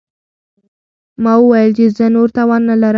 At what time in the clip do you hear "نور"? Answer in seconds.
2.15-2.27